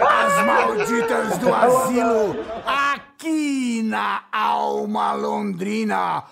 [0.00, 2.36] As malditas do asilo
[2.66, 6.22] aqui na Alma Londrina.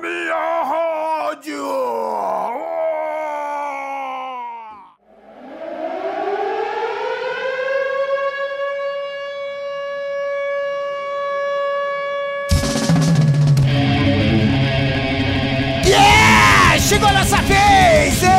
[0.00, 1.56] Minha rádio!
[15.84, 16.78] Yeah!
[16.80, 18.31] Chegou a nossa vez!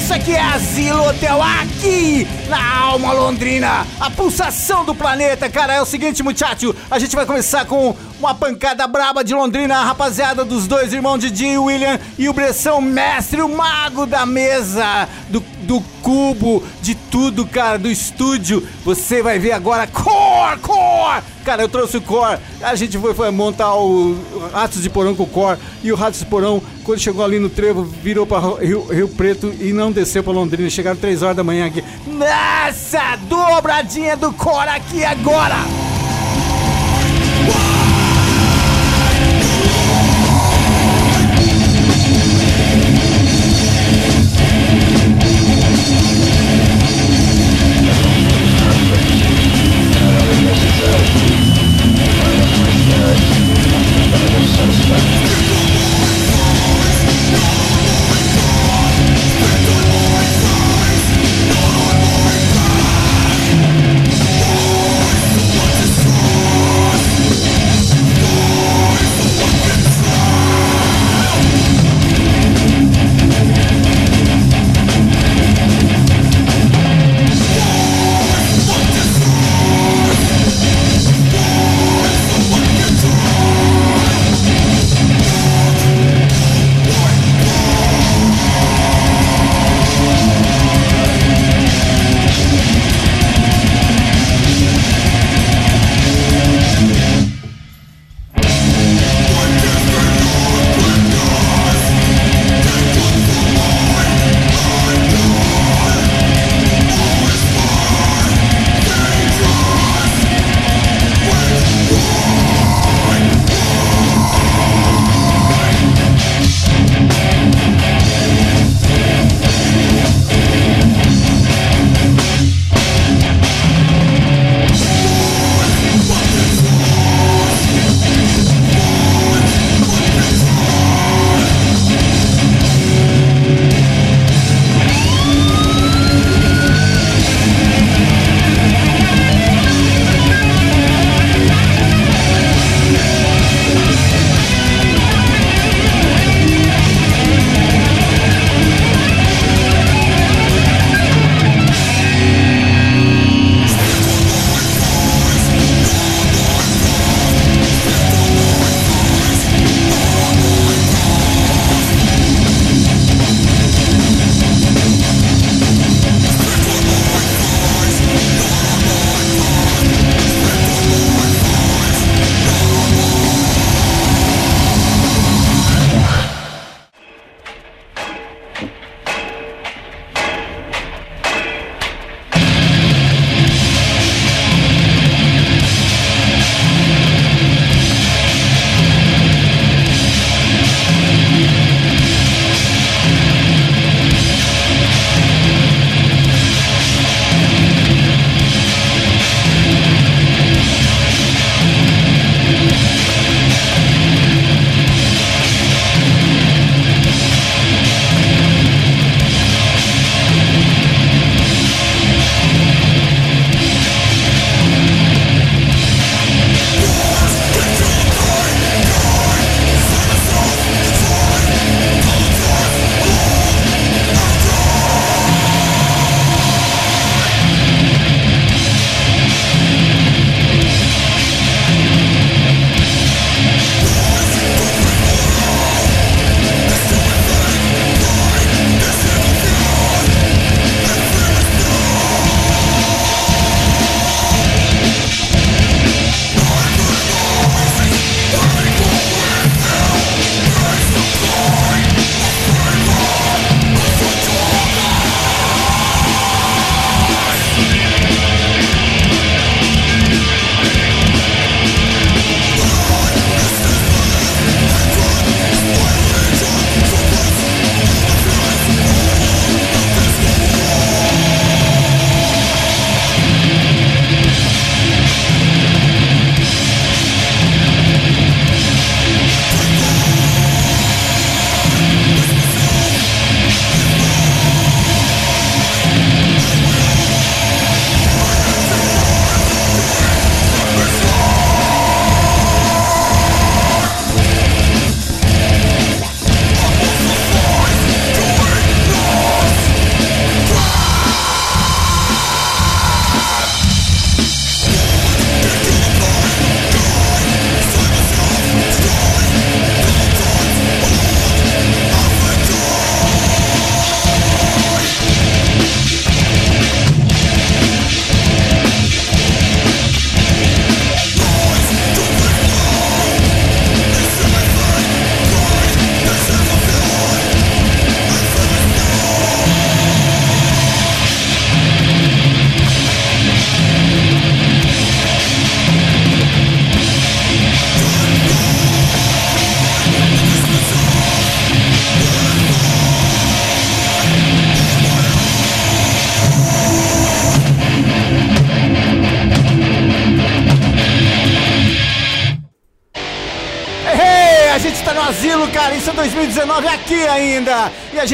[0.00, 5.74] Isso aqui é Asilo Hotel aqui na Alma Londrina, a pulsação do planeta, cara.
[5.74, 9.84] É o seguinte, muchacho, a gente vai começar com uma pancada braba de Londrina, a
[9.84, 15.06] rapaziada dos dois irmãos Didi e William e o Bressão Mestre, o mago da mesa,
[15.28, 18.66] do, do cubo, de tudo, cara, do estúdio.
[18.84, 21.22] Você vai ver agora Core, Core!
[21.44, 24.18] Cara, eu trouxe o Core, a gente foi, foi montar o
[24.52, 27.48] Ratos de Porão com o Core e o Ratos de Porão, quando chegou ali no
[27.48, 30.68] trevo, virou para Rio, Rio Preto e não desceu para Londrina.
[30.68, 31.84] Chegaram 3 horas da manhã aqui.
[32.04, 35.89] Nossa, dobradinha do Core aqui agora!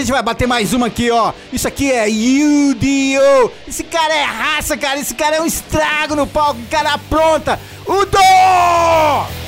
[0.06, 1.32] Gente vai bater mais uma aqui, ó.
[1.52, 3.50] Isso aqui é Yu-Gi-Oh!
[3.66, 5.00] Esse cara é raça, cara.
[5.00, 6.60] Esse cara é um estrago no palco.
[6.60, 7.58] O cara apronta.
[7.84, 8.16] Udo!
[8.16, 9.45] Here's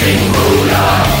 [0.00, 1.20] King ruler!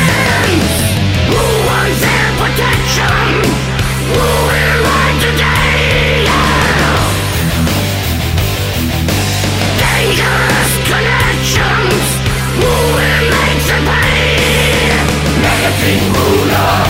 [15.81, 16.85] dancing ruler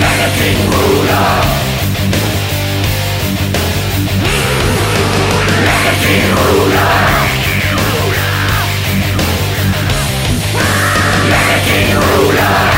[0.00, 1.42] Mannequin ruler
[5.64, 7.04] Mannequin ruler
[11.30, 12.73] Mannequin ruler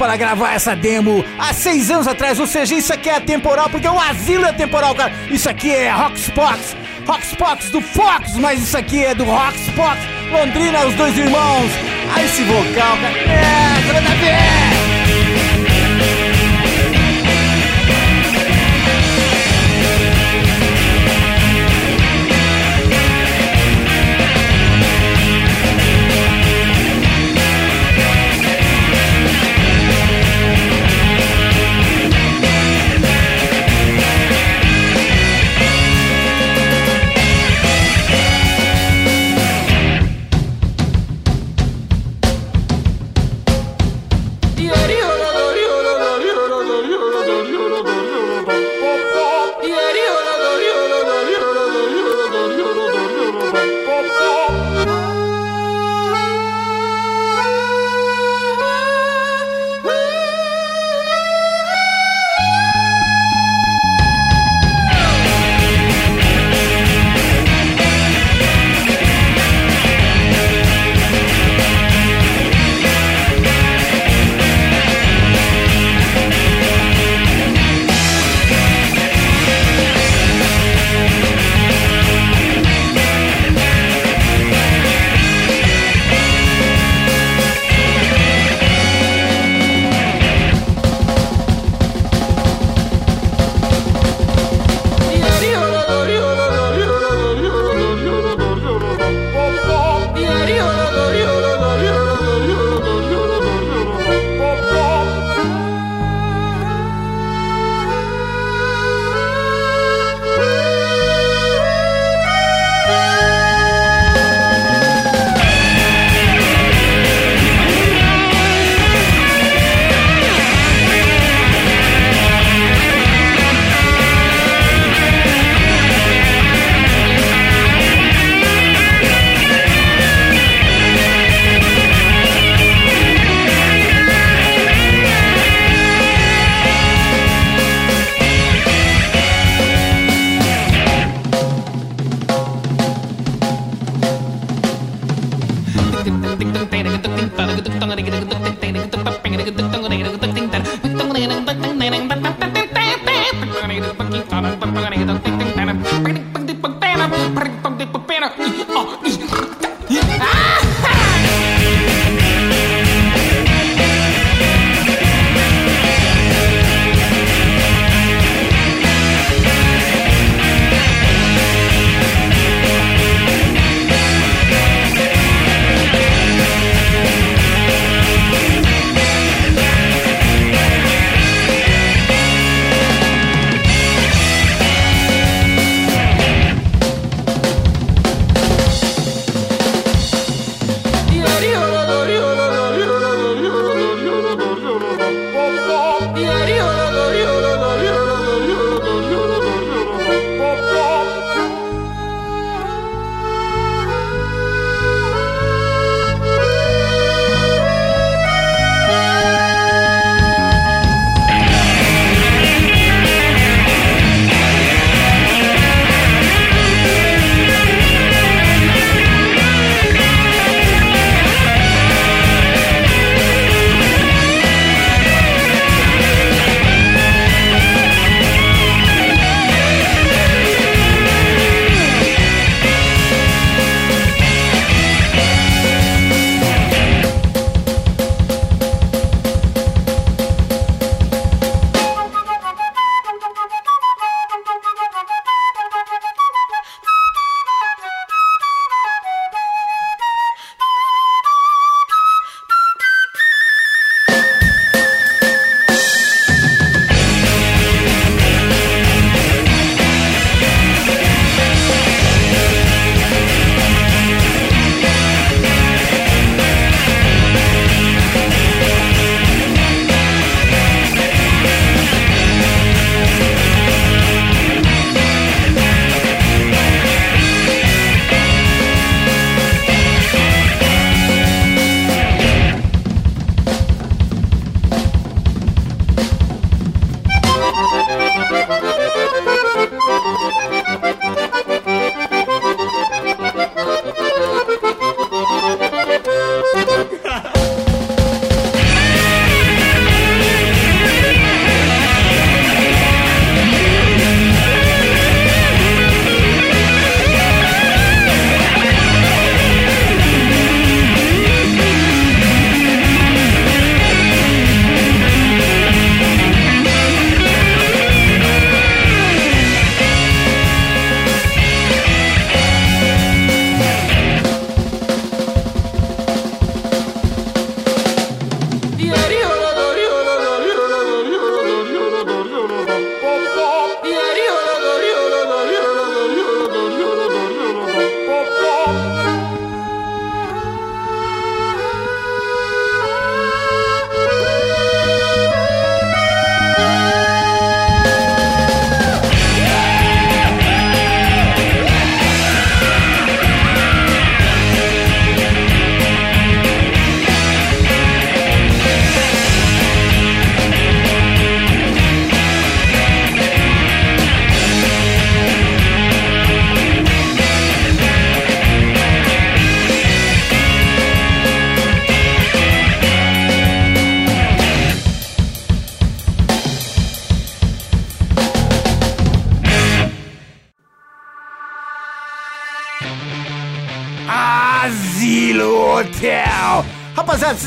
[0.00, 2.40] para gravar essa demo há seis anos atrás.
[2.40, 5.12] Ou seja, isso aqui é atemporal, porque o asilo é temporal, cara.
[5.30, 6.74] Isso aqui é Rockspox,
[7.06, 10.00] Rockspox do Fox, mas isso aqui é do Rockspox
[10.32, 11.70] Londrina, os dois irmãos.
[12.16, 13.18] Ah, esse vocal, cara.
[13.18, 14.69] É, nada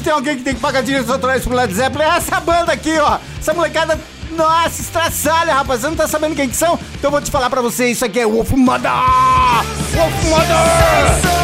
[0.04, 2.98] tem alguém que tem que pagar direitos autorais pro Led Zeppelin, é essa banda aqui,
[3.00, 3.18] ó.
[3.40, 4.00] Essa molecada,
[4.32, 5.90] nossa, estraçalha, rapaziada.
[5.90, 6.80] Não tá sabendo quem que são?
[6.96, 8.92] Então eu vou te falar pra você, isso aqui é Wolf Mother.
[9.94, 11.43] Wolf Mother.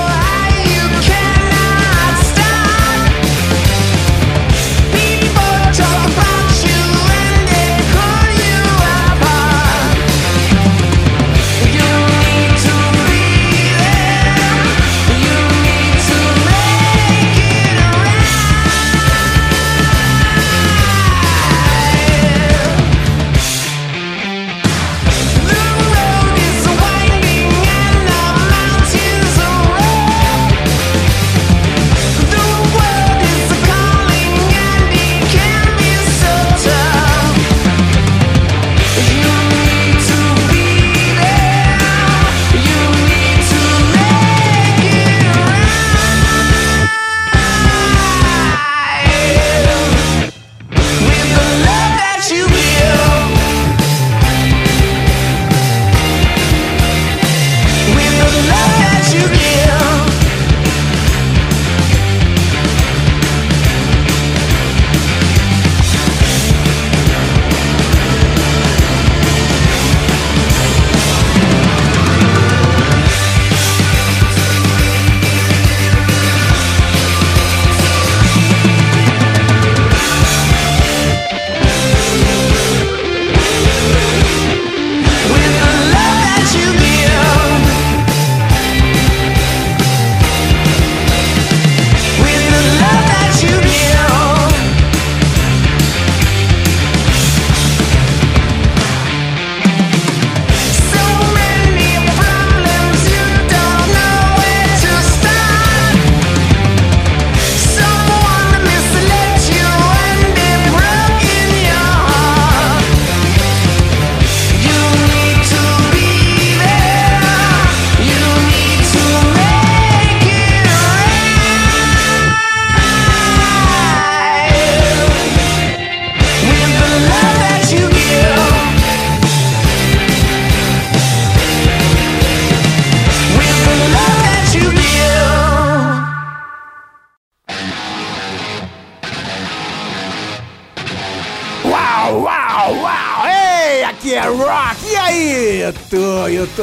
[59.20, 59.49] you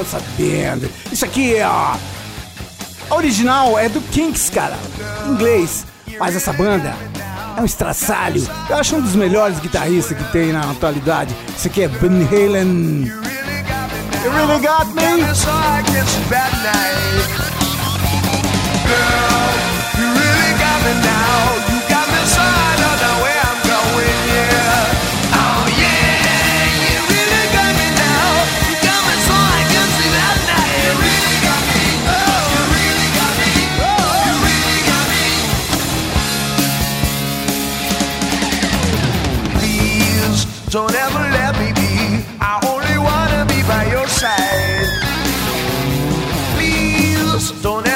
[0.07, 0.91] sabendo.
[1.11, 1.97] Isso aqui, ó.
[3.09, 4.77] A original é do Kinks, cara.
[5.27, 5.87] Em inglês.
[6.19, 6.95] Mas essa banda
[7.57, 8.47] é um estraçalho.
[8.69, 11.35] Eu acho um dos melhores guitarristas que tem na atualidade.
[11.57, 13.05] Isso aqui é Van Halen.
[14.25, 15.23] You really got me?
[18.87, 19.53] Girl,
[19.99, 21.76] you really got me now.
[40.71, 42.25] Don't ever let me be.
[42.41, 44.89] I only wanna be by your side.
[46.55, 47.87] Please don't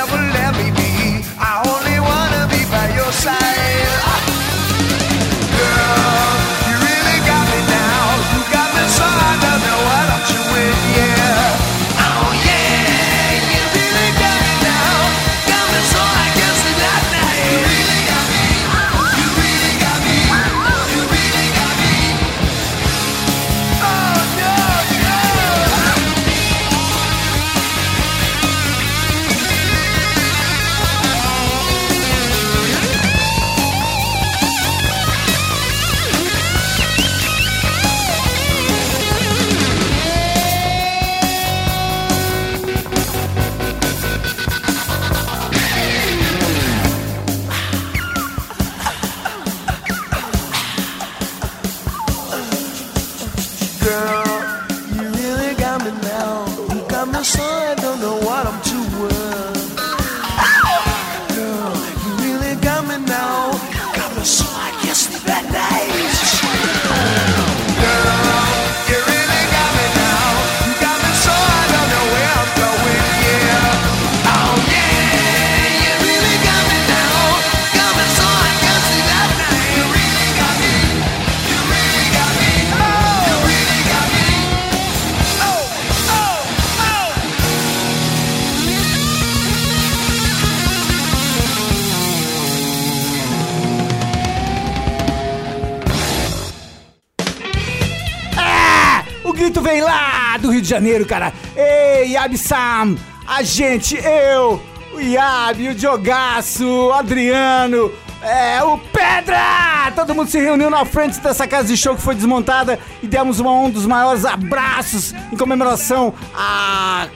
[100.80, 101.30] Janeiro, cara.
[101.54, 102.96] Ei, Yabi Sam,
[103.28, 104.58] a gente, eu,
[104.94, 109.92] o Yabi, o Jogaço, o Adriano, é, o Pedra!
[109.94, 113.38] Todo mundo se reuniu na frente dessa casa de show que foi desmontada e demos
[113.40, 117.06] uma- um dos maiores abraços em comemoração à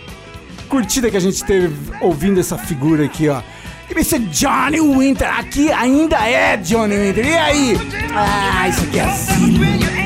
[0.68, 3.40] curtida que a gente teve ouvindo essa figura aqui, ó.
[3.88, 4.18] E Mr.
[4.18, 7.26] Johnny Winter, aqui ainda é Johnny Winter.
[7.26, 7.76] E aí?
[8.14, 10.03] Ah, isso aqui é assim.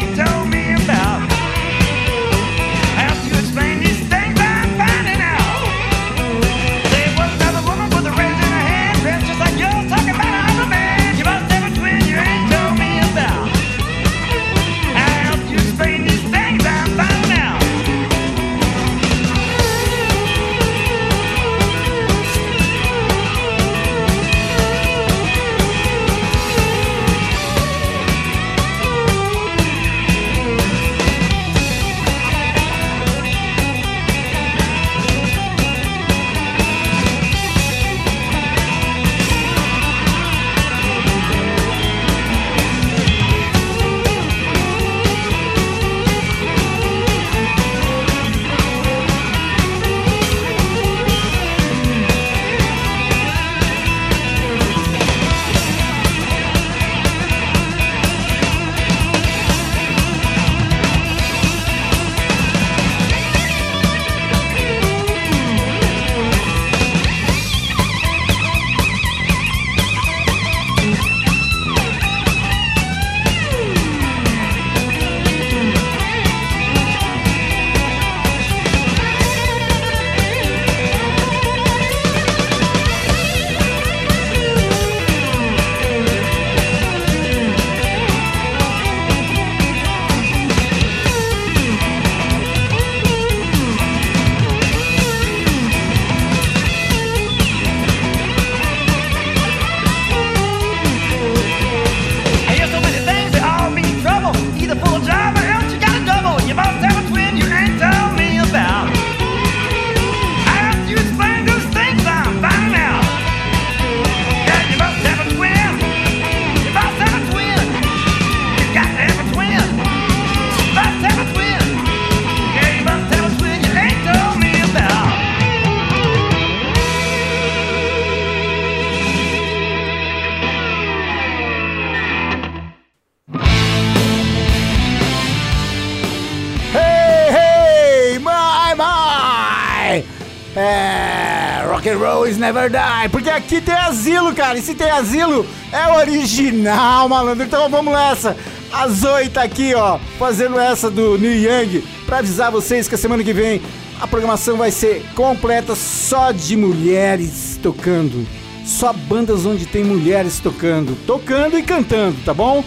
[140.57, 141.65] É.
[141.67, 143.09] Rock and roll is never die.
[143.11, 144.59] Porque aqui tem asilo, cara.
[144.59, 147.45] E se tem asilo, é original, malandro.
[147.45, 148.37] Então vamos nessa.
[148.73, 152.99] A Zoe tá aqui, ó, fazendo essa do New Young pra avisar vocês que a
[152.99, 153.63] semana que vem
[154.01, 158.27] a programação vai ser completa só de mulheres tocando.
[158.65, 160.97] Só bandas onde tem mulheres tocando.
[161.07, 162.63] Tocando e cantando, tá bom?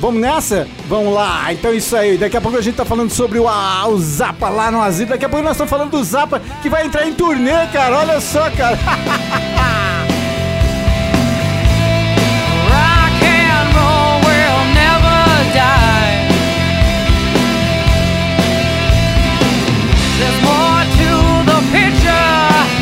[0.00, 0.68] Vamos nessa?
[0.88, 1.52] Vamos lá.
[1.52, 2.16] Então é isso aí.
[2.16, 5.10] Daqui a pouco a gente tá falando sobre o, ah, o Zapa lá no asilo.
[5.10, 7.98] Daqui a pouco nós estamos falando do Zapa que vai entrar em turnê, cara.
[7.98, 8.78] Olha só, cara.
[20.18, 21.10] There's more to
[21.46, 22.77] the picture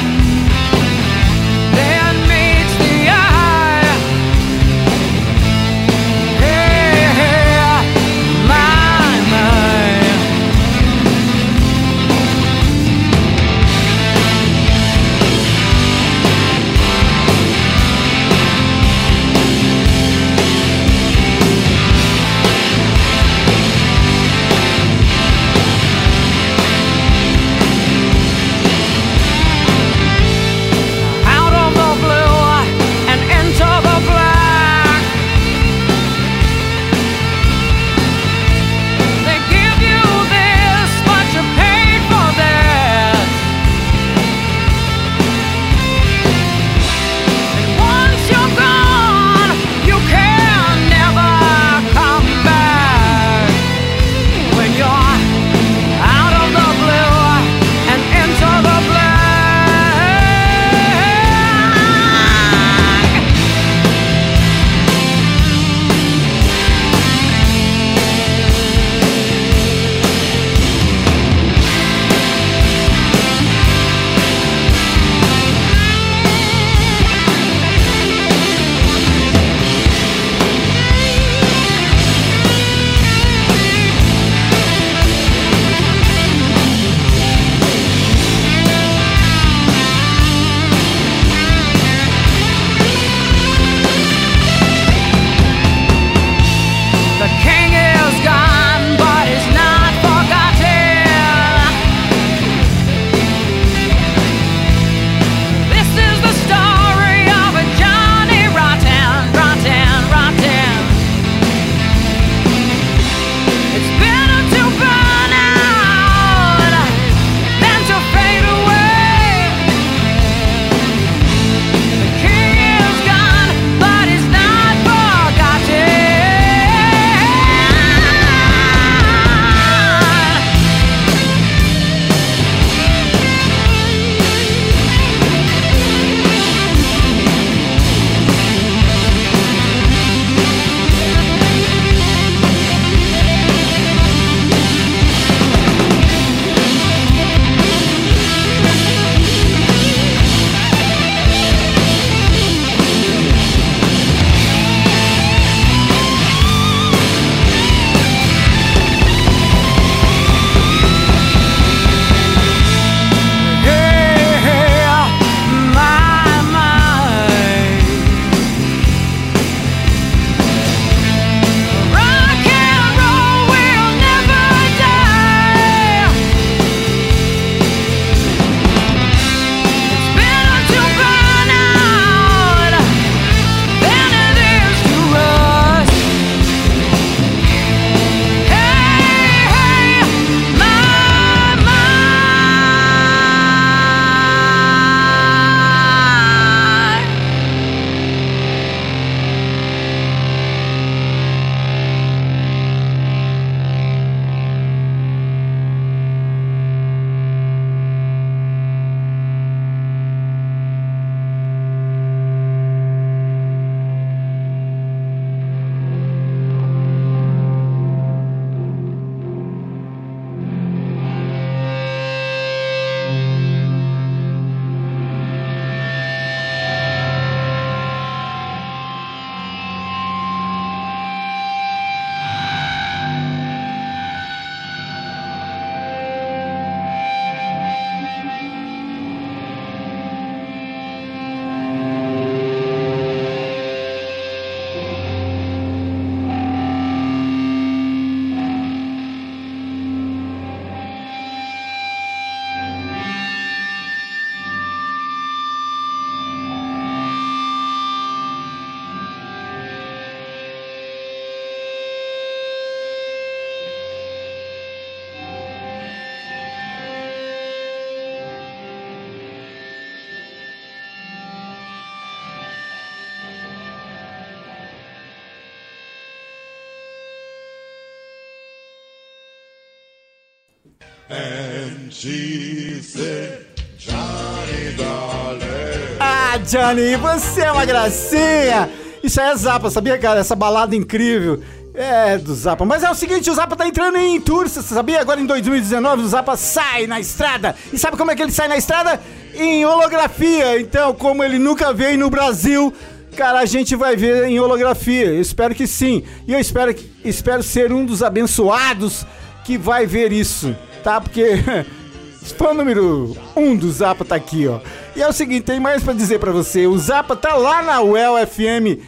[281.98, 283.46] Said,
[283.78, 285.96] Johnny darling.
[285.98, 288.68] Ah, Johnny, você é uma gracinha!
[289.02, 290.20] Isso é Zapa, sabia, cara?
[290.20, 291.42] Essa balada incrível.
[291.72, 292.66] É, do Zapa.
[292.66, 295.00] Mas é o seguinte, o Zapa tá entrando em tour, você sabia?
[295.00, 297.56] Agora em 2019 o Zapa sai na estrada.
[297.72, 299.00] E sabe como é que ele sai na estrada?
[299.34, 300.60] Em holografia.
[300.60, 302.74] Então, como ele nunca veio no Brasil,
[303.16, 305.06] cara, a gente vai ver em holografia.
[305.06, 306.02] Eu espero que sim.
[306.28, 309.06] E eu espero, espero ser um dos abençoados
[309.44, 310.54] que vai ver isso,
[310.84, 311.00] tá?
[311.00, 311.42] Porque
[312.32, 314.60] fã número um do Zapa tá aqui, ó.
[314.94, 316.66] E é o seguinte, tem mais pra dizer pra você.
[316.66, 318.82] O Zapa tá lá na UEL FM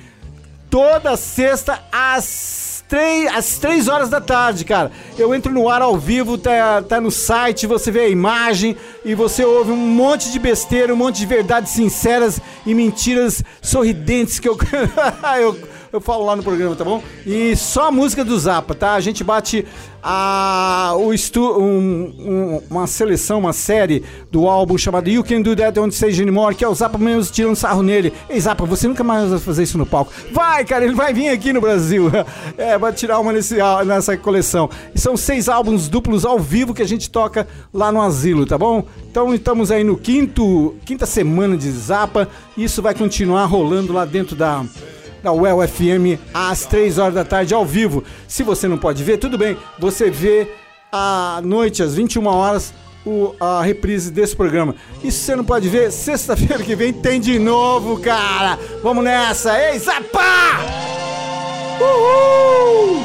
[0.70, 4.90] toda sexta às três, às três horas da tarde, cara.
[5.18, 9.14] Eu entro no ar ao vivo, tá, tá no site, você vê a imagem e
[9.14, 14.48] você ouve um monte de besteira, um monte de verdades sinceras e mentiras sorridentes que
[14.48, 14.56] eu,
[15.40, 15.56] eu,
[15.92, 17.02] eu falo lá no programa, tá bom?
[17.26, 18.94] E só a música do Zapa, tá?
[18.94, 19.64] A gente bate
[20.02, 25.56] a, o estu, um- um- uma seleção, uma série do álbum chamado You Can Do
[25.56, 28.12] That Don't Stage Anymore, que é o Zapa mesmo tirando sarro nele.
[28.28, 30.12] Ei, Zapa, você nunca mais vai fazer isso no palco.
[30.32, 32.10] Vai, cara, ele vai vir aqui no Brasil.
[32.56, 34.68] É, vai tirar uma nesse, nessa coleção.
[34.94, 38.58] E são seis álbuns duplos ao vivo que a gente toca lá no Asilo, tá
[38.58, 38.84] bom?
[39.10, 42.28] Então estamos aí no quinto, quinta semana de Zapa.
[42.56, 44.64] Isso vai continuar rolando lá dentro da
[45.28, 48.02] da UEL FM às 3 horas da tarde ao vivo.
[48.26, 50.48] Se você não pode ver, tudo bem, você vê
[50.90, 52.72] à noite, às 21 horas,
[53.04, 54.74] o, a reprise desse programa.
[55.04, 58.58] E se você não pode ver, sexta-feira que vem tem de novo, cara.
[58.82, 59.58] Vamos nessa.
[59.60, 60.60] Ei, Zapá!
[61.78, 63.02] Uhul!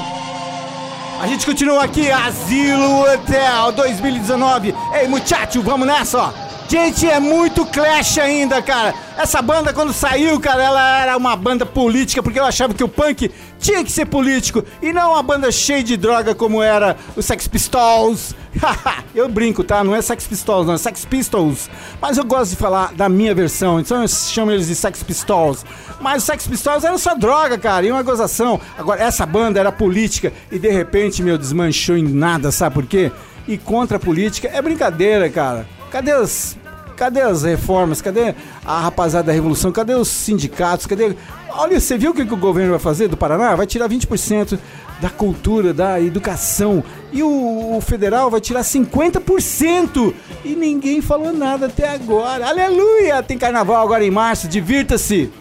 [1.21, 4.73] A gente continua aqui, Asilo Hotel 2019.
[4.93, 6.52] Ei, muchacho, vamos nessa, ó.
[6.73, 8.95] Gente, é muito Clash ainda, cara.
[9.15, 12.89] Essa banda, quando saiu, cara, ela era uma banda política, porque eu achava que o
[12.89, 17.21] punk tinha que ser político e não uma banda cheia de droga como era o
[17.21, 18.33] Sex Pistols.
[19.13, 19.83] eu brinco, tá?
[19.83, 21.69] Não é Sex Pistols, não, é Sex Pistols.
[22.01, 25.63] Mas eu gosto de falar da minha versão, então eu chamo eles de Sex Pistols.
[26.01, 28.59] Mas o Sex Pistols era só droga, cara, e uma gozação.
[28.75, 33.11] Agora, essa banda era política e de repente, meu, desmanchou em nada, sabe por quê?
[33.47, 35.67] E contra a política é brincadeira, cara.
[35.91, 36.62] Cadê as.
[36.95, 38.01] Cadê as reformas?
[38.01, 39.71] Cadê a rapaziada da revolução?
[39.71, 40.85] Cadê os sindicatos?
[40.85, 41.15] Cadê.
[41.49, 43.55] Olha, você viu o que o governo vai fazer do Paraná?
[43.55, 44.57] Vai tirar 20%
[45.01, 46.83] da cultura, da educação.
[47.11, 50.13] E o, o federal vai tirar 50%.
[50.43, 52.47] E ninguém falou nada até agora.
[52.47, 53.21] Aleluia!
[53.21, 55.31] Tem carnaval agora em março, divirta-se!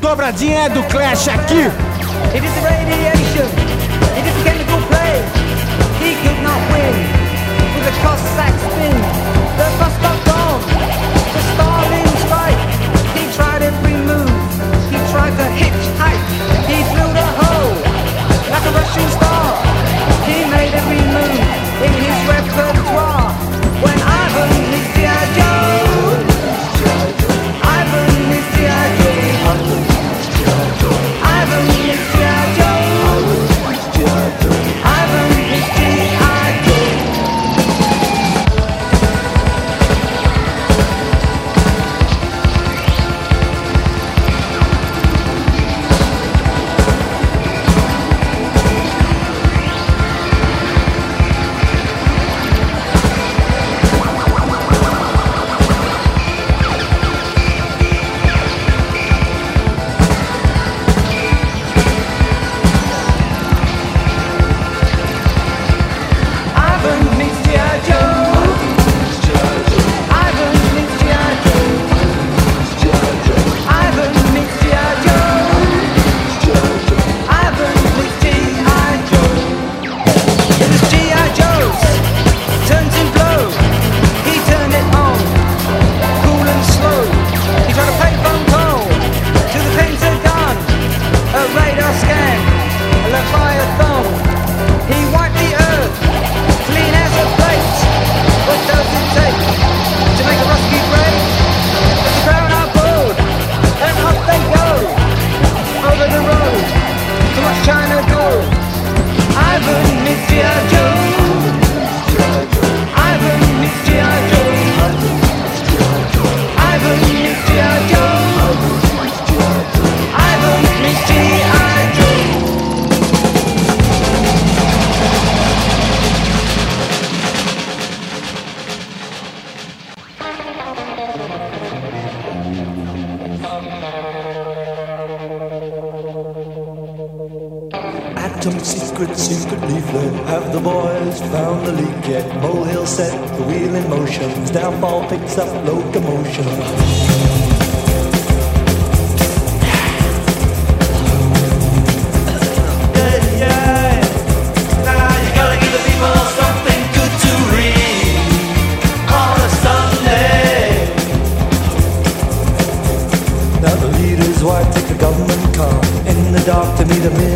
[0.00, 1.70] Dobradinha é do Clash aqui!
[2.34, 2.42] It
[8.02, 8.96] Cossack spin.
[9.56, 10.31] The bus
[18.96, 19.21] like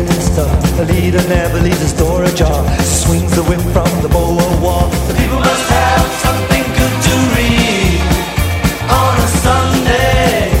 [0.03, 0.17] meet.
[0.77, 2.63] The leader never leaves his door ajar.
[2.81, 4.89] Swings the whip from the boa wall.
[5.07, 8.01] The people must have something good to read
[8.89, 10.53] on a Sunday.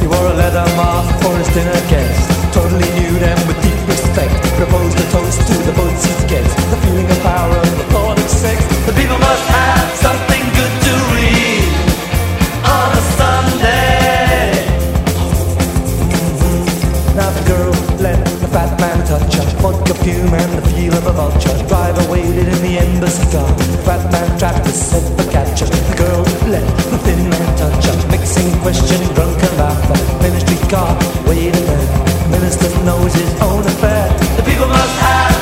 [0.00, 1.80] He wore a leather mask for his dinner
[20.04, 21.68] her Vodka fume and the feel of a vulture.
[21.68, 23.48] Driver waited in the embassy car
[23.84, 25.66] Fat man trapped to set for capture.
[25.66, 30.22] The girl let the thin man touch her Mixing question, drunken laughter.
[30.22, 30.96] Ministry car
[31.26, 34.08] waiting there Minister knows his own affair.
[34.36, 35.41] The people must have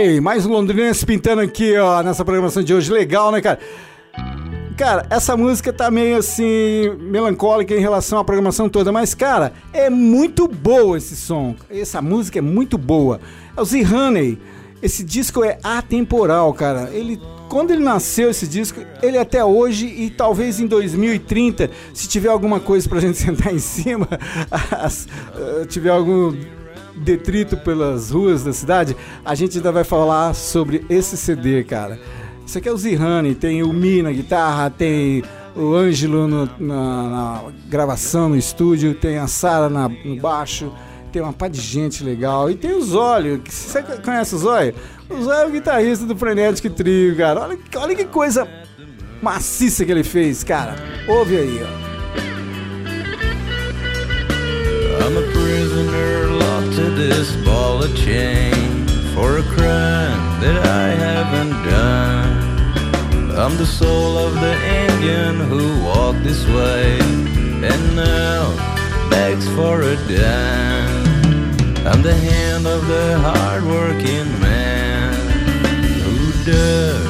[0.00, 2.90] Aí, mais londrinense pintando aqui, ó, nessa programação de hoje.
[2.90, 3.58] Legal, né, cara?
[4.74, 9.90] Cara, essa música tá meio assim, melancólica em relação à programação toda, mas, cara, é
[9.90, 11.54] muito boa esse som.
[11.68, 13.20] Essa música é muito boa.
[13.54, 14.38] É o Z Honey.
[14.82, 16.88] Esse disco é atemporal, cara.
[16.94, 17.20] Ele.
[17.50, 22.58] Quando ele nasceu, esse disco, ele até hoje e talvez em 2030, se tiver alguma
[22.60, 24.08] coisa pra gente sentar em cima,
[24.70, 26.32] as- eh, tiver algum
[27.00, 31.98] detrito pelas ruas da cidade, a gente ainda vai falar sobre esse CD, cara.
[32.46, 35.22] Isso aqui é o Zihane, tem o Mi na guitarra, tem
[35.54, 40.72] o Ângelo na, na gravação no estúdio, tem a Sara no baixo,
[41.12, 42.50] tem uma pá de gente legal.
[42.50, 44.74] E tem o Zóio, você conhece o Zóio?
[45.08, 47.40] O Zóio é o guitarrista do Frenetic Trio, cara.
[47.40, 48.48] Olha, olha que coisa
[49.22, 50.76] maciça que ele fez, cara.
[51.06, 51.89] Ouve aí, ó.
[57.20, 63.30] This ball of chain for a crime that I haven't done.
[63.32, 64.54] I'm the soul of the
[64.84, 66.98] Indian who walked this way
[67.70, 68.40] and now
[69.10, 71.04] begs for a dime.
[71.86, 75.12] I'm the hand of the hardworking man
[76.04, 76.16] who
[76.50, 77.04] dug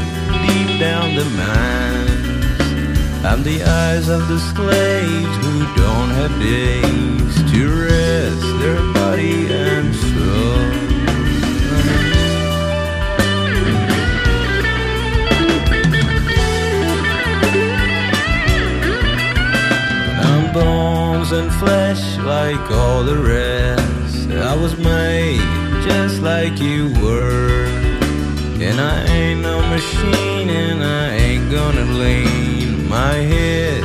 [0.44, 1.89] deep down the mines.
[3.22, 9.94] I'm the eyes of the slaves who don't have days to rest their body and
[9.94, 10.90] soul.
[20.24, 24.30] I'm bones and flesh like all the rest.
[24.30, 25.40] I was made
[25.84, 27.66] just like you were.
[28.62, 32.59] And I ain't no machine and I ain't gonna lean
[32.90, 33.84] my head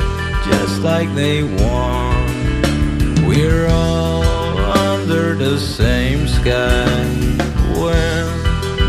[0.49, 2.27] just like they want.
[3.27, 4.57] We're all
[4.89, 6.89] under the same sky
[7.79, 8.25] when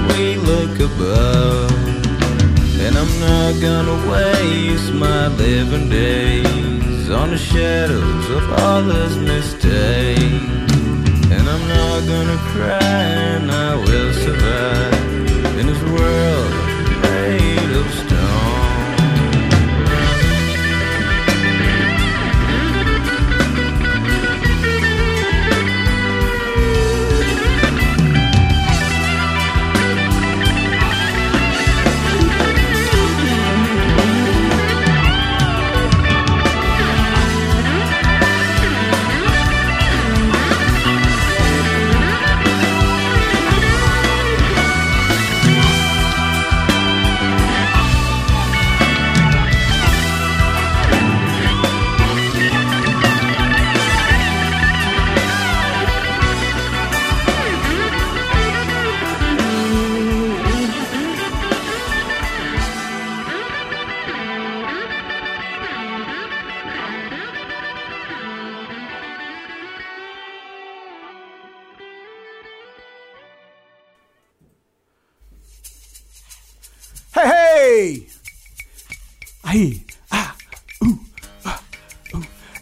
[0.09, 1.71] we look above.
[2.85, 10.73] And I'm not gonna waste my living days on the shadows of others' mistakes.
[11.35, 13.03] And I'm not gonna cry
[13.37, 16.46] and I will survive in this world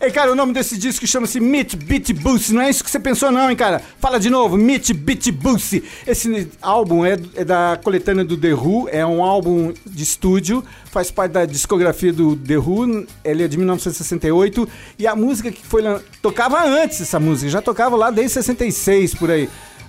[0.05, 2.52] Ei, cara, o nome desse disco chama-se Meet Beat Boost.
[2.52, 3.80] Não é isso que você pensou, não, hein, cara?
[3.98, 5.82] Fala de novo, Meet Beat Boost.
[6.07, 11.11] Esse álbum é, é da coletânea do The Who, é um álbum de estúdio, faz
[11.11, 14.68] parte da discografia do The Who, ele é de 1968.
[14.98, 15.82] E a música que foi
[16.20, 19.48] tocava antes essa música, já tocava lá desde 66 por aí.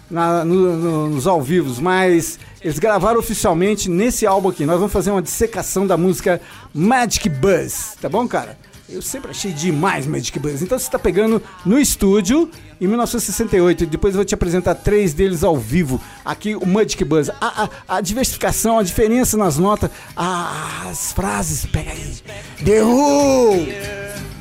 [0.09, 4.63] na- no- no- nos ao vivos, mas eles gravaram oficialmente nesse álbum aqui.
[4.63, 6.39] Nós vamos fazer uma dissecação da música
[6.72, 8.55] Magic Buzz, tá bom, cara?
[8.88, 10.62] Eu sempre achei demais Magic Buzz.
[10.62, 13.84] Então você tá pegando no estúdio em 1968.
[13.84, 16.00] e Depois eu vou te apresentar três deles ao vivo.
[16.24, 17.30] Aqui o Magic Buzz.
[17.42, 21.66] A, a- a diversificação, a diferença nas notas, as frases.
[21.66, 22.16] Pega aí.
[22.64, 24.35] The Who!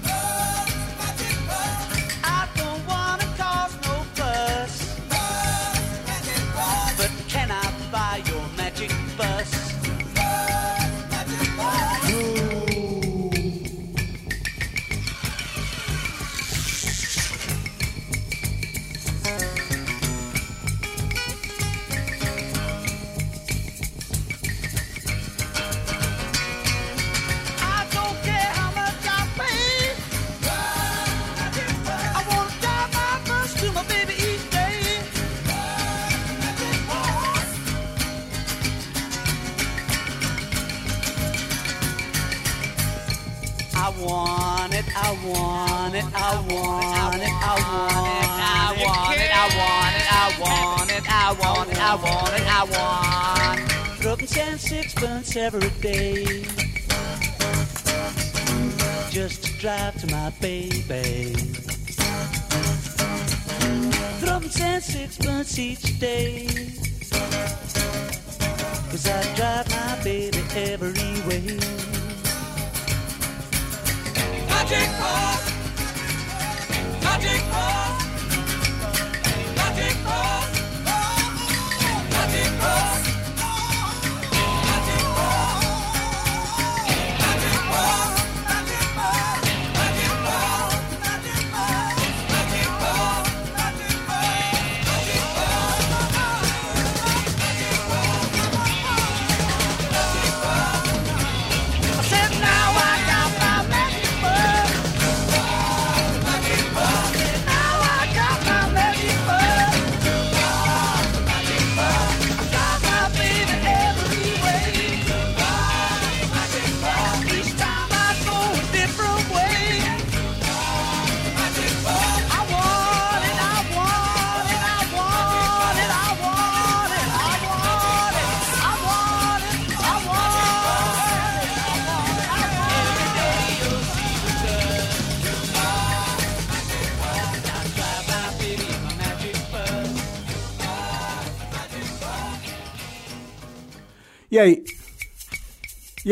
[46.09, 50.91] It, I want it, I want it, I want it, I want it, I want
[50.91, 54.01] it, I want it, I want it, I want.
[54.01, 56.45] Broken ten sixpence every day
[59.11, 61.35] just to drive to my baby.
[64.21, 66.47] Throw ten sixpence each day.
[68.91, 70.93] Cause I drive my baby every
[71.27, 71.59] way.
[74.49, 75.64] Magic bus,
[77.19, 78.04] magic bus,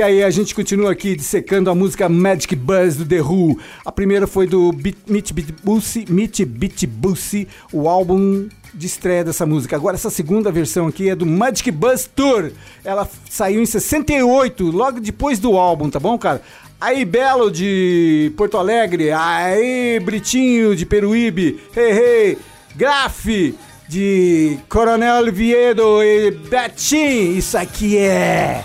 [0.02, 3.56] E aí, a gente continua aqui dissecando a música Magic Buzz do The Who.
[3.84, 9.22] A primeira foi do Beat- Meet Beat Bussy, Meet Beat Bussy, o álbum de estreia
[9.22, 9.76] dessa música.
[9.76, 12.50] Agora, essa segunda versão aqui é do Magic Buzz Tour.
[12.84, 16.42] Ela saiu em 68, logo depois do álbum, tá bom, cara?
[16.80, 19.12] Aí, Belo de Porto Alegre.
[19.12, 21.60] Aí, Britinho de Peruíbe.
[21.76, 22.38] Hey, hey.
[22.74, 23.26] Graf
[23.88, 27.36] de Coronel Viedo e Betim.
[27.36, 28.64] Isso aqui é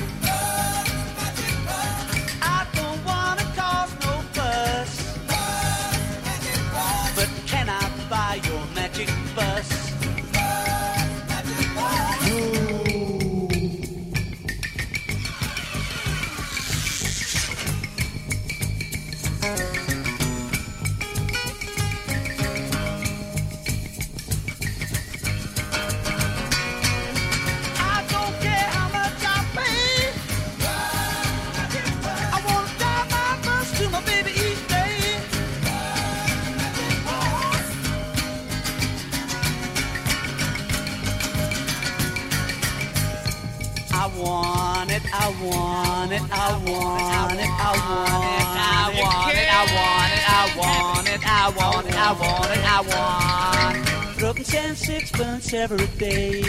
[46.11, 50.45] want it, I want it, I want it, I want it, I want it, I
[50.57, 54.19] want it, I want it, I want it, I want.
[54.19, 56.41] Broken ten sixpence every day.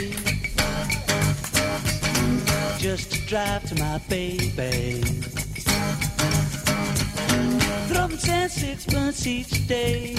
[2.78, 5.02] Just to drive to my baby.
[7.86, 10.14] Something ten sixpence each day.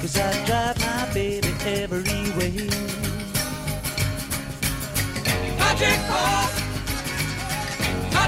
[0.00, 2.02] Cause I drive my baby every
[2.38, 2.68] way.
[5.58, 6.63] Magic bus.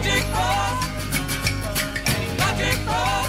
[0.06, 0.76] Magical,
[2.38, 3.25] magical.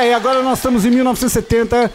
[0.00, 1.90] É, e agora nós estamos em 1970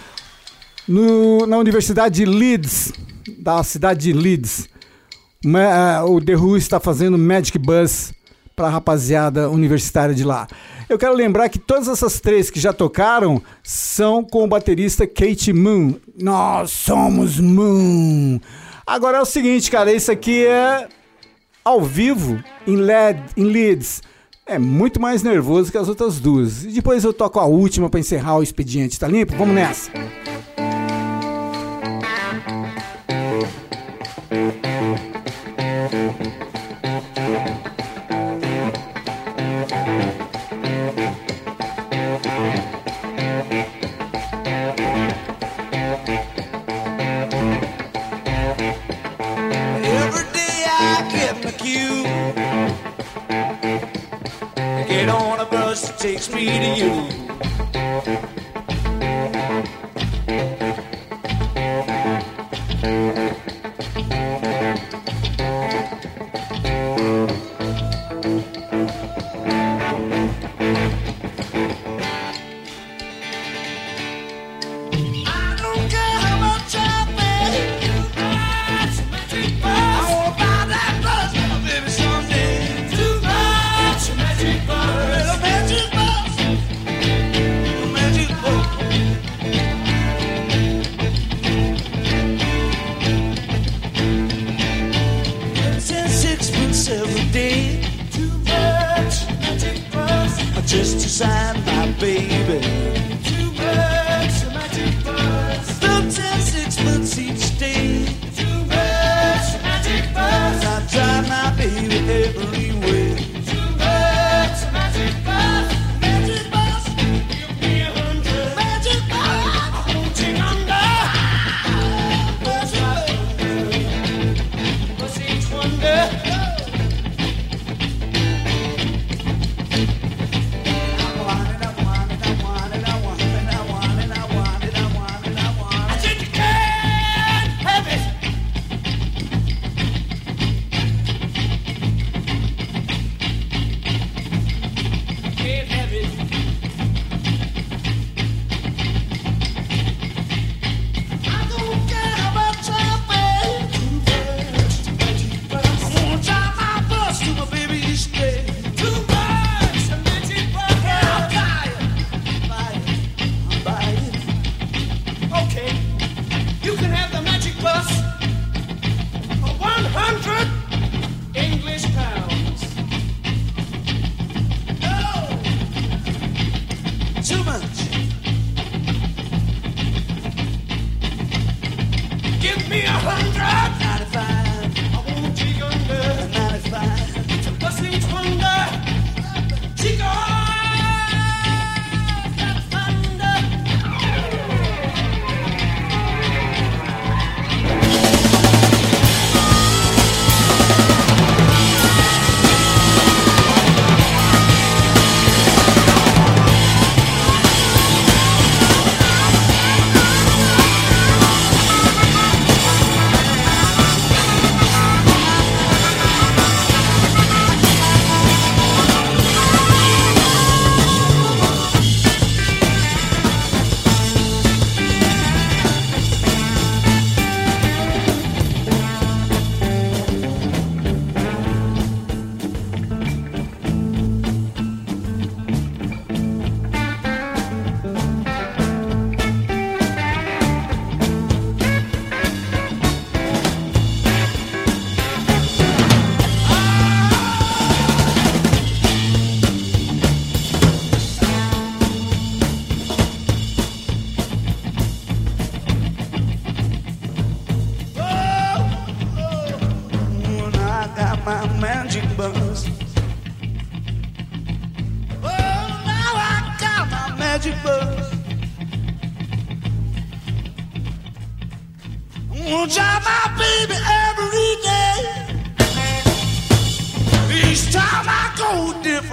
[0.87, 2.91] no- na Universidade de Leeds,
[3.39, 4.67] da cidade de Leeds.
[5.45, 8.13] Ma- ah, o The Who está fazendo Magic Bus
[8.55, 10.47] para a rapaziada universitária de lá.
[10.89, 15.53] Eu quero lembrar que todas essas três que já tocaram são com o baterista Kate
[15.53, 15.95] Moon.
[16.19, 18.39] Nós somos Moon.
[18.85, 20.87] Agora é o seguinte, cara, isso aqui é
[21.63, 24.01] ao vivo em, LED, em Leeds.
[24.45, 26.65] É muito mais nervoso que as outras duas.
[26.65, 28.99] E depois eu toco a última para encerrar o expediente.
[28.99, 29.35] Tá limpo?
[29.37, 29.89] Vamos nessa.
[56.03, 58.32] Takes me to you.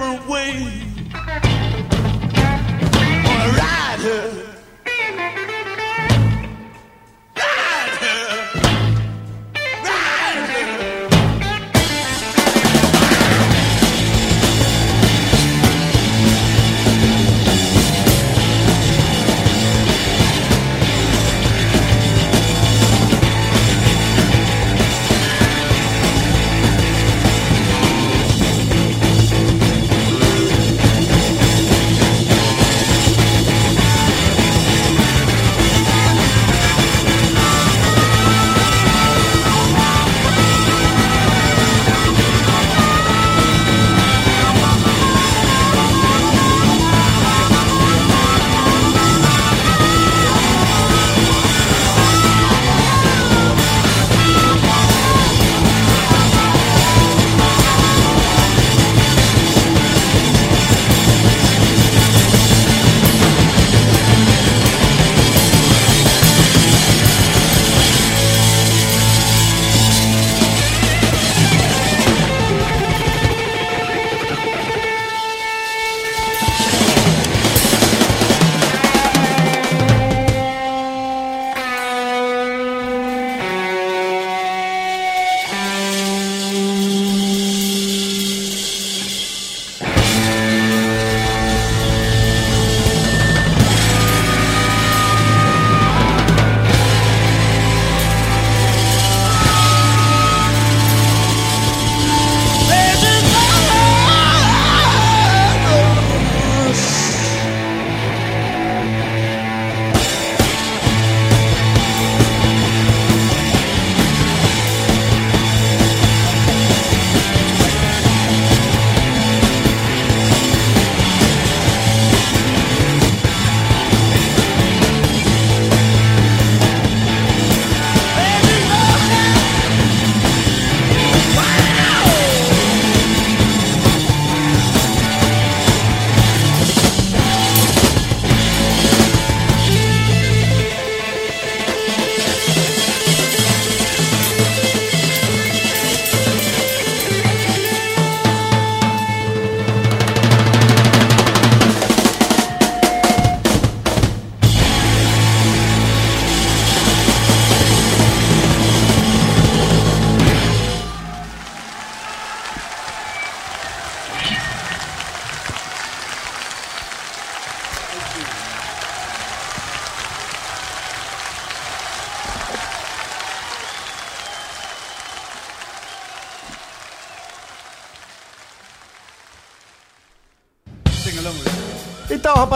[0.01, 0.63] Different way.
[3.23, 4.30] Wanna ride her.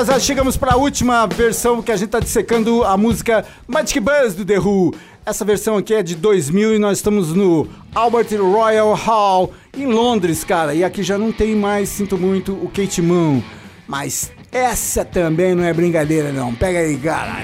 [0.05, 4.35] Rapaziada, chegamos para a última versão que a gente tá dissecando a música Magic Buzz
[4.35, 4.93] do The Who.
[5.25, 10.43] Essa versão aqui é de 2000 e nós estamos no Albert Royal Hall em Londres,
[10.43, 10.75] cara.
[10.75, 13.41] E aqui já não tem mais, sinto muito, o Kate Moon.
[13.87, 16.53] Mas essa também não é brincadeira, não.
[16.53, 17.43] Pega aí, cara.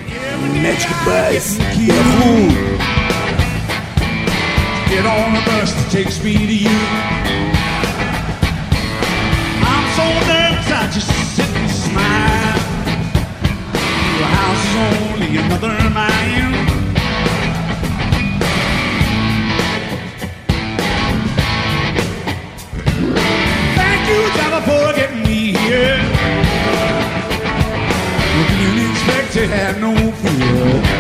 [0.62, 2.51] Magic Buzz The Who.
[4.89, 6.70] Get on the bus that takes me to you.
[9.64, 11.20] I'm so nervous, I just
[14.76, 16.51] only another mile.
[23.76, 25.99] Thank you, driver, for getting me here.
[28.34, 30.91] You didn't expect to have no fear.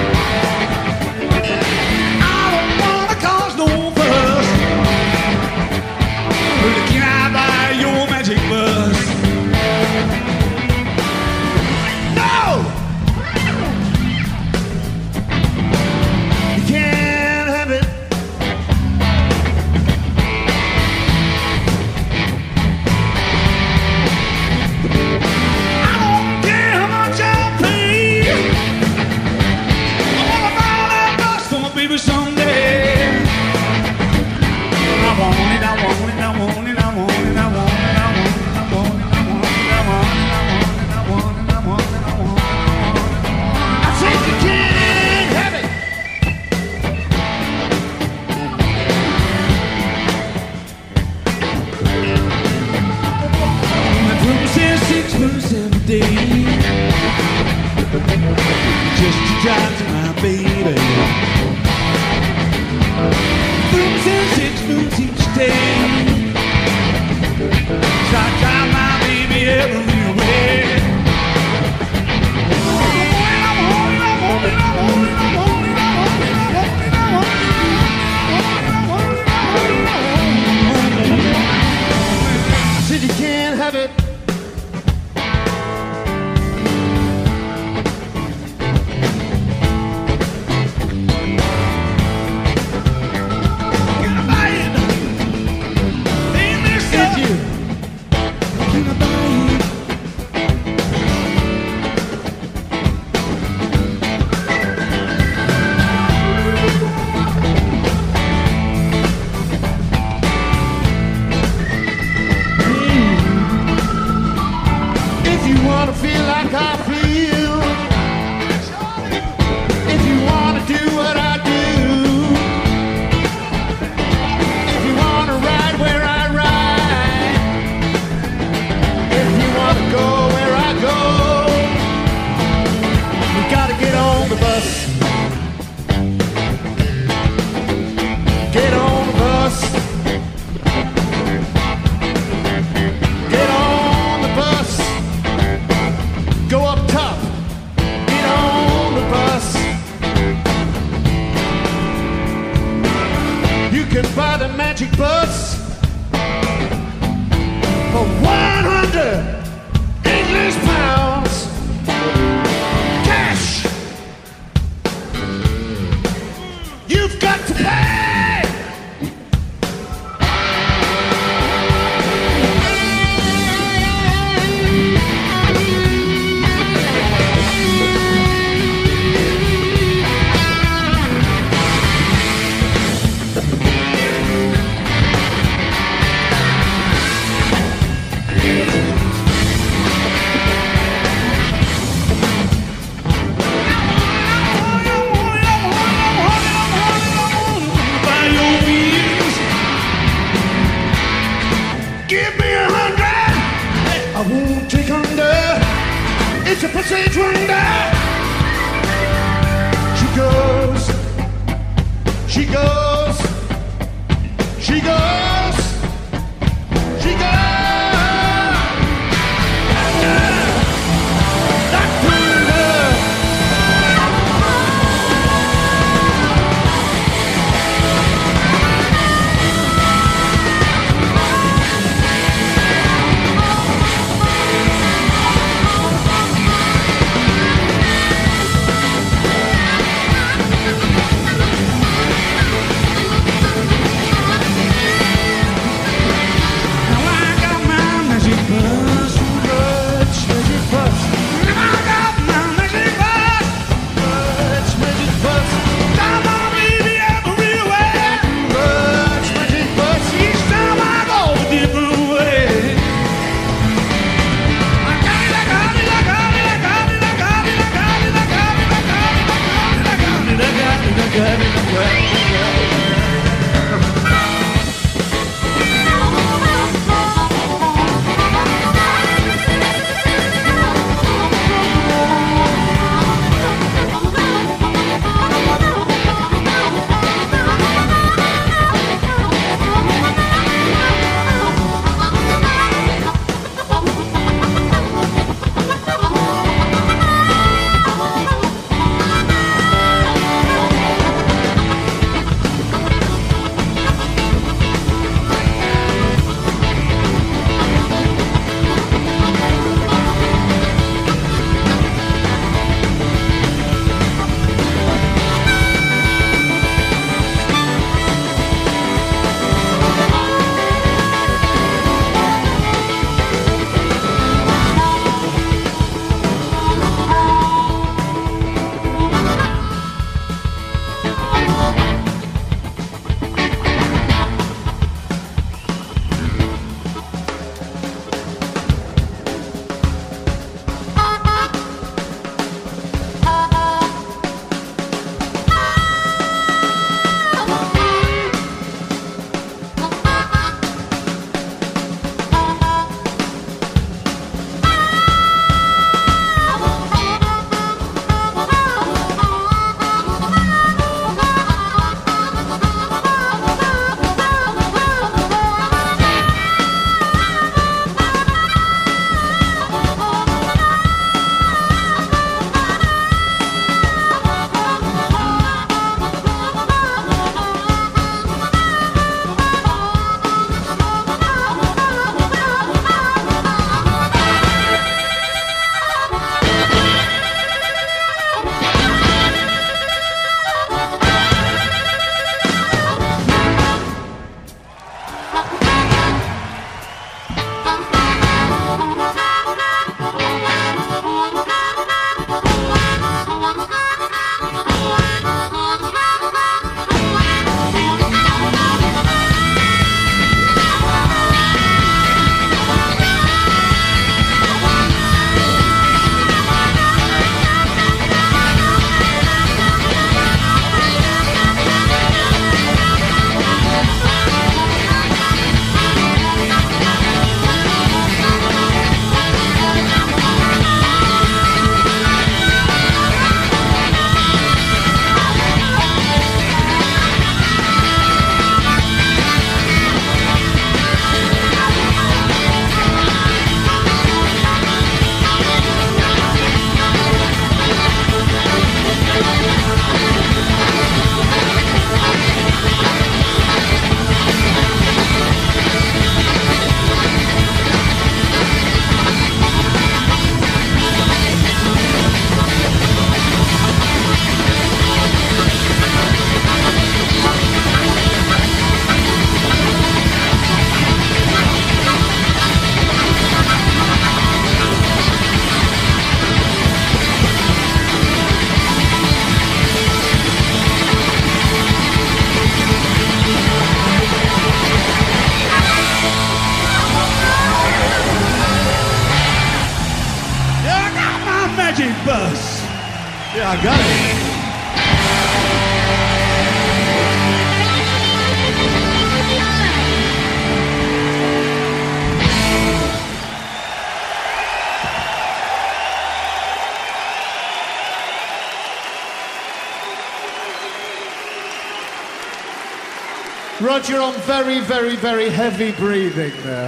[514.59, 516.67] Very, very, very heavy breathing there.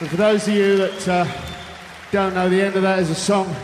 [0.00, 1.26] And for those of you that uh,
[2.10, 3.54] don't know, the end of that is a song.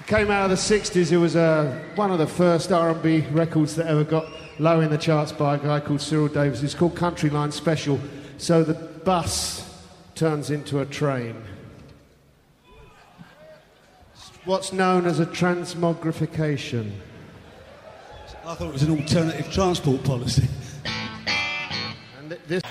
[0.00, 1.10] It came out of the 60s.
[1.10, 4.26] It was uh, one of the first R&B records that ever got
[4.58, 6.62] low in the charts by a guy called Cyril Davis.
[6.62, 7.98] It's called Country Line Special.
[8.36, 9.82] So the bus
[10.14, 11.42] turns into a train.
[14.44, 16.90] What's known as a transmogrification.
[18.44, 20.48] I thought it was an alternative transport policy.
[22.18, 22.62] And th- this.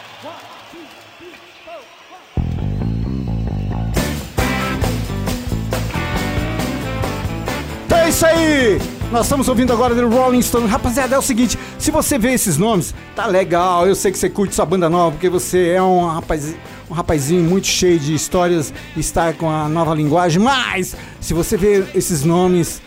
[7.93, 8.79] É isso aí!
[9.11, 10.67] Nós estamos ouvindo agora do Rolling Stone.
[10.67, 13.85] Rapaziada, é o seguinte, se você vê esses nomes, tá legal.
[13.87, 16.55] Eu sei que você curte sua banda nova, porque você é um, rapaz,
[16.91, 20.41] um rapazinho muito cheio de histórias está com a nova linguagem.
[20.41, 22.81] Mas, se você vê esses nomes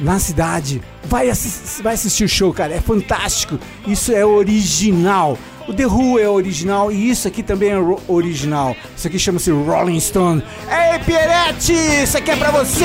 [0.00, 2.74] na cidade, vai, assis- vai assistir o show, cara.
[2.74, 3.56] É fantástico.
[3.86, 5.38] Isso é original.
[5.68, 7.78] O The Who é original e isso aqui também é
[8.08, 8.76] original.
[8.96, 10.42] Isso aqui chama-se Rolling Stone.
[10.68, 11.72] Ei, Pierete!
[12.02, 12.84] Isso aqui é pra você!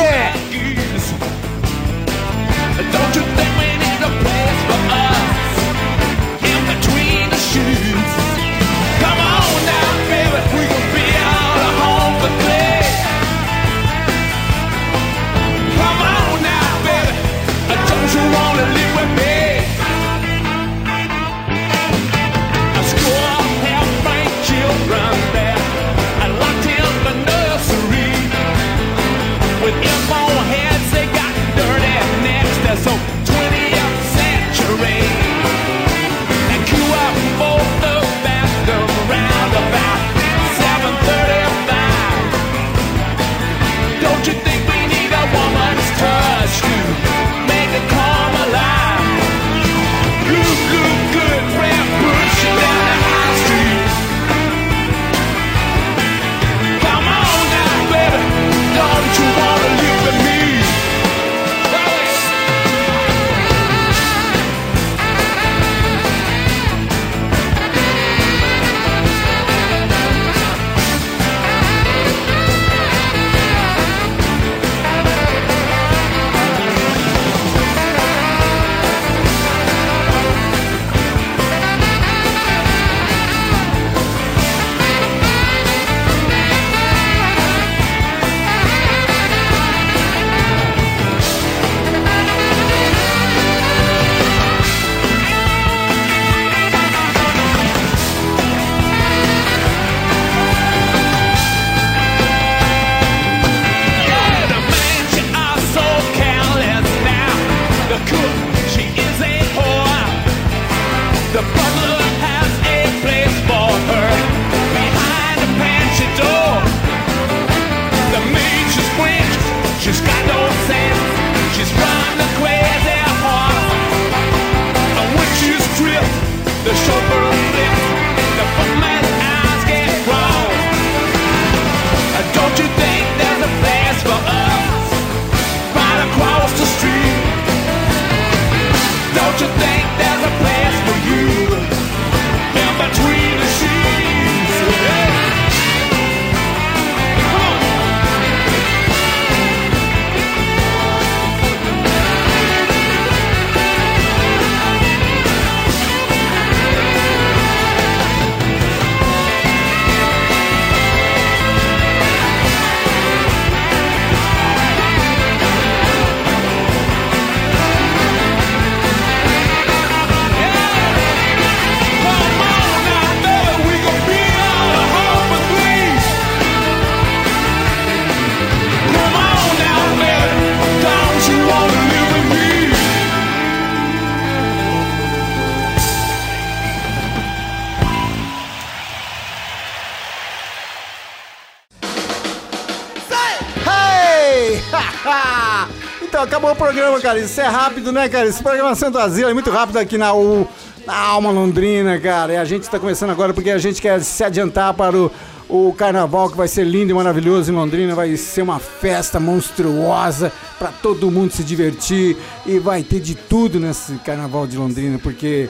[196.90, 197.20] Programa, cara.
[197.20, 198.28] Isso é rápido, né, cara?
[198.28, 200.48] Esse programa Santo Asilo é muito rápido aqui na U,
[200.86, 202.34] na Alma Londrina, cara.
[202.34, 205.12] E a gente tá começando agora porque a gente quer se adiantar para o,
[205.48, 207.94] o carnaval que vai ser lindo e maravilhoso em Londrina.
[207.94, 212.18] Vai ser uma festa monstruosa para todo mundo se divertir.
[212.46, 215.48] E vai ter de tudo nesse carnaval de Londrina, porque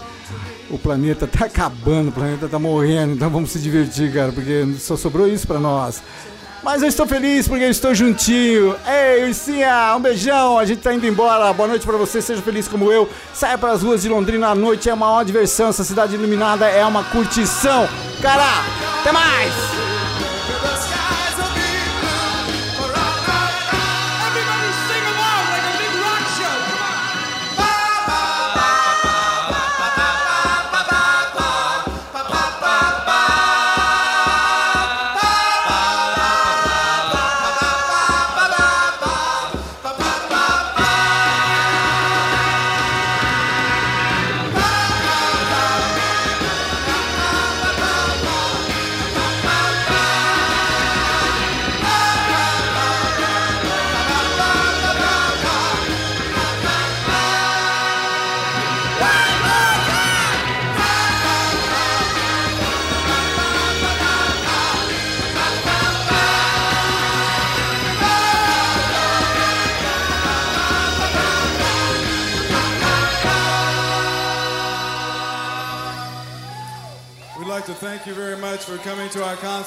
[0.69, 3.13] o planeta tá acabando, o planeta tá morrendo.
[3.13, 6.01] Então vamos se divertir, cara, porque só sobrou isso para nós.
[6.61, 8.75] Mas eu estou feliz porque eu estou juntinho.
[8.85, 10.59] Ei, Ursinha, um beijão.
[10.59, 11.51] A gente tá indo embora.
[11.53, 12.21] Boa noite pra você.
[12.21, 13.09] Seja feliz como eu.
[13.33, 14.89] Saia pras ruas de Londrina à noite.
[14.89, 15.69] É uma maior diversão.
[15.69, 17.87] Essa cidade iluminada é uma curtição.
[18.21, 18.63] Cara,
[18.99, 19.53] até mais.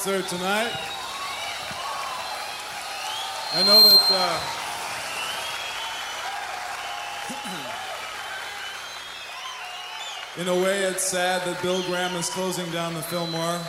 [0.03, 0.71] Concert tonight.
[3.53, 4.01] I know that.
[4.11, 4.39] Uh,
[10.41, 13.61] in a way, it's sad that Bill Graham is closing down the Fillmore,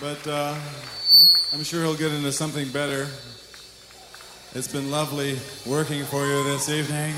[0.00, 0.58] but uh,
[1.52, 3.06] I'm sure he'll get into something better.
[4.54, 7.14] It's been lovely working for you this evening.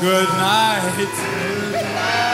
[0.00, 2.33] Good night.